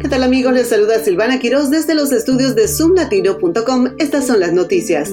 [0.00, 0.52] ¿Qué tal amigos?
[0.52, 3.88] Les saluda Silvana Quiroz desde los estudios de zoomlatino.com.
[3.98, 5.10] Estas son las noticias.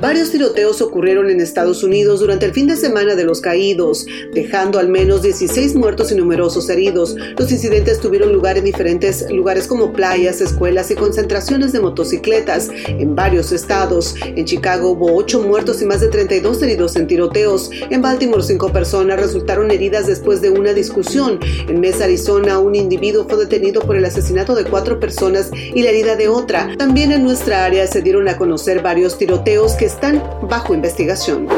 [0.00, 4.78] Varios tiroteos ocurrieron en Estados Unidos durante el fin de semana de los caídos, dejando
[4.78, 7.14] al menos 16 muertos y numerosos heridos.
[7.36, 13.14] Los incidentes tuvieron lugar en diferentes lugares como playas, escuelas y concentraciones de motocicletas en
[13.14, 14.14] varios estados.
[14.24, 17.70] En Chicago hubo 8 muertos y más de 32 heridos en tiroteos.
[17.90, 21.40] En Baltimore, 5 personas resultaron heridas después de una discusión.
[21.68, 25.90] En Mesa, Arizona, un individuo fue detenido por el asesinato de cuatro personas y la
[25.90, 26.74] herida de otra.
[26.78, 31.48] También en nuestra área se dieron a conocer varios tiroteos que están bajo investigación.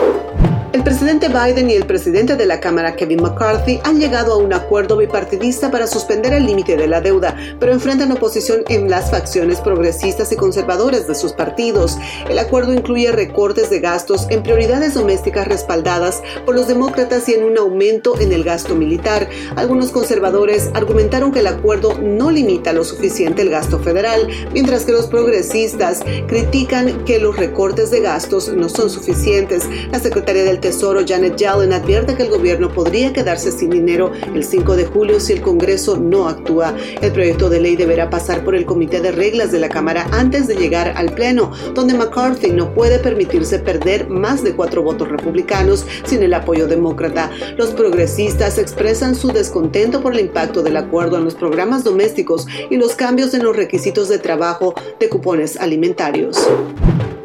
[0.73, 4.55] El presidente Biden y el presidente de la Cámara, Kevin McCarthy, han llegado a un
[4.55, 9.61] acuerdo bipartidista para suspender el límite de la deuda, pero enfrentan oposición en las facciones
[9.61, 11.99] progresistas y conservadoras de sus partidos.
[12.27, 17.45] El acuerdo incluye recortes de gastos en prioridades domésticas respaldadas por los demócratas y en
[17.45, 19.29] un aumento en el gasto militar.
[19.57, 24.93] Algunos conservadores argumentaron que el acuerdo no limita lo suficiente el gasto federal, mientras que
[24.93, 29.65] los progresistas critican que los recortes de gastos no son suficientes.
[29.91, 34.45] La secretaria del Tesoro Janet Yellen advierte que el gobierno podría quedarse sin dinero el
[34.45, 36.75] 5 de julio si el Congreso no actúa.
[37.03, 40.47] El proyecto de ley deberá pasar por el Comité de Reglas de la Cámara antes
[40.47, 45.85] de llegar al Pleno, donde McCarthy no puede permitirse perder más de cuatro votos republicanos
[46.05, 47.31] sin el apoyo demócrata.
[47.59, 52.77] Los progresistas expresan su descontento por el impacto del acuerdo en los programas domésticos y
[52.77, 56.39] los cambios en los requisitos de trabajo de cupones alimentarios.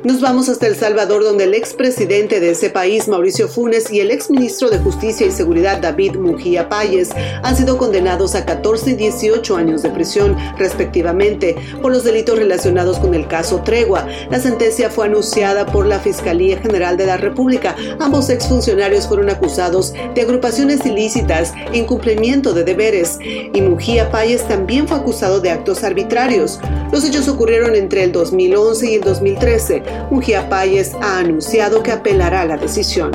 [0.03, 4.11] Nos vamos hasta El Salvador, donde el expresidente de ese país, Mauricio Funes, y el
[4.11, 7.09] exministro de Justicia y Seguridad, David Mujía Payes,
[7.41, 12.99] han sido condenados a 14 y 18 años de prisión, respectivamente, por los delitos relacionados
[12.99, 14.07] con el caso Tregua.
[14.29, 17.75] La sentencia fue anunciada por la Fiscalía General de la República.
[17.99, 24.97] Ambos exfuncionarios fueron acusados de agrupaciones ilícitas incumplimiento de deberes, y Mujía Payes también fue
[24.97, 26.59] acusado de actos arbitrarios.
[26.91, 29.86] Los hechos ocurrieron entre el 2011 y el 2013.
[30.09, 33.11] Mujía Payes ha anunciado que apelará a la decisión.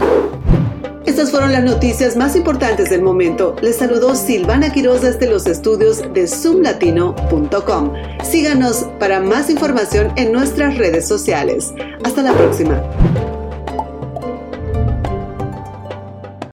[1.04, 3.56] Estas fueron las noticias más importantes del momento.
[3.60, 7.92] Les saludó Silvana Quiroz desde los estudios de zoomlatino.com.
[8.22, 11.74] Síganos para más información en nuestras redes sociales.
[12.04, 12.80] Hasta la próxima.